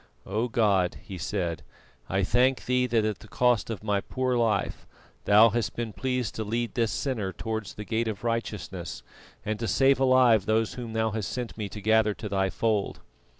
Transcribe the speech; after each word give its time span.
"O 0.25 0.47
God," 0.47 0.97
he 1.03 1.19
said, 1.19 1.61
"I 2.09 2.23
thank 2.23 2.65
Thee 2.65 2.87
that 2.87 3.05
at 3.05 3.19
the 3.19 3.27
cost 3.27 3.69
of 3.69 3.83
my 3.83 4.01
poor 4.01 4.35
life 4.35 4.87
Thou 5.25 5.49
hast 5.49 5.75
been 5.75 5.93
pleased 5.93 6.33
to 6.33 6.43
lead 6.43 6.73
this 6.73 6.91
sinner 6.91 7.31
towards 7.31 7.75
the 7.75 7.85
Gate 7.85 8.07
of 8.07 8.23
Righteousness, 8.23 9.03
and 9.45 9.59
to 9.59 9.67
save 9.67 9.99
alive 9.99 10.47
those 10.47 10.73
whom 10.73 10.93
Thou 10.93 11.11
hast 11.11 11.29
sent 11.29 11.55
me 11.55 11.69
to 11.69 11.81
gather 11.81 12.15
to 12.15 12.27
Thy 12.27 12.49
Fold." 12.49 13.01